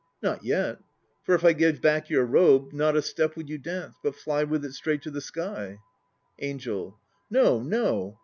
Not 0.23 0.43
yet, 0.43 0.79
for 1.21 1.35
if 1.35 1.45
I 1.45 1.53
give 1.53 1.79
back 1.79 2.09
your 2.09 2.25
robe, 2.25 2.73
not 2.73 2.95
a 2.95 3.03
step 3.03 3.35
would 3.37 3.49
you 3.49 3.59
dance, 3.59 3.93
but 4.03 4.15
fly 4.15 4.43
with 4.43 4.65
it 4.65 4.73
straight 4.73 5.03
to 5.03 5.11
the 5.11 5.21
sky. 5.21 5.77
ANGEL. 6.39 6.97
No, 7.29 7.61
no. 7.61 8.17